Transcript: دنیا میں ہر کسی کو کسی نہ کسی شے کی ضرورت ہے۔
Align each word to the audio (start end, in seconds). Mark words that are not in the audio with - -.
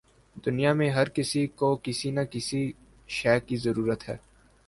دنیا 0.45 0.73
میں 0.73 0.89
ہر 0.89 1.09
کسی 1.09 1.47
کو 1.47 1.75
کسی 1.83 2.11
نہ 2.11 2.19
کسی 2.31 2.71
شے 3.07 3.39
کی 3.39 3.55
ضرورت 3.55 4.09
ہے۔ 4.09 4.17